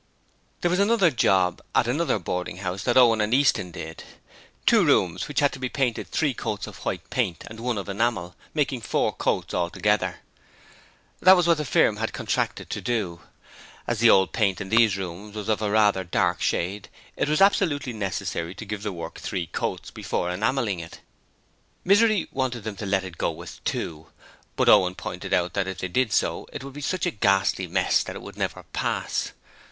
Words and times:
There 0.61 0.71
was 0.71 0.79
another 0.79 1.11
job 1.11 1.61
at 1.75 1.87
another 1.87 2.17
boarding 2.17 2.57
house 2.57 2.81
that 2.85 2.97
Owen 2.97 3.21
and 3.21 3.35
Easton 3.35 3.69
did 3.69 4.03
two 4.65 4.83
rooms 4.83 5.27
which 5.27 5.41
had 5.41 5.51
to 5.53 5.59
be 5.59 5.69
painted 5.69 6.07
three 6.07 6.33
coats 6.33 6.65
of 6.65 6.77
white 6.83 7.07
paint 7.11 7.43
and 7.45 7.59
one 7.59 7.77
of 7.77 7.87
enamel, 7.87 8.35
making 8.55 8.81
four 8.81 9.13
coats 9.13 9.53
altogether. 9.53 10.21
That 11.19 11.35
was 11.37 11.45
what 11.47 11.57
the 11.57 11.65
firm 11.65 11.97
had 11.97 12.13
contracted 12.13 12.67
to 12.71 12.81
do. 12.81 13.21
As 13.85 13.99
the 13.99 14.09
old 14.09 14.33
paint 14.33 14.59
in 14.59 14.69
these 14.69 14.97
rooms 14.97 15.35
was 15.35 15.47
of 15.49 15.61
a 15.61 15.69
rather 15.69 16.03
dark 16.03 16.41
shade 16.41 16.89
it 17.15 17.29
was 17.29 17.39
absolutely 17.39 17.93
necessary 17.93 18.55
to 18.55 18.65
give 18.65 18.81
the 18.81 18.91
work 18.91 19.19
three 19.19 19.45
coats 19.45 19.91
before 19.91 20.31
enamelling 20.31 20.79
it. 20.79 20.99
Misery 21.85 22.27
wanted 22.31 22.63
them 22.63 22.75
to 22.77 22.87
let 22.87 23.03
it 23.03 23.19
go 23.19 23.29
with 23.29 23.63
two, 23.65 24.07
but 24.55 24.67
Owen 24.67 24.95
pointed 24.95 25.31
out 25.31 25.53
that 25.53 25.67
if 25.67 25.77
they 25.77 25.87
did 25.87 26.11
so 26.11 26.47
it 26.51 26.63
would 26.63 26.73
be 26.73 26.81
such 26.81 27.05
a 27.05 27.11
ghastly 27.11 27.67
mess 27.67 28.01
that 28.01 28.15
it 28.15 28.23
would 28.23 28.35
never 28.35 28.63
pass. 28.73 29.33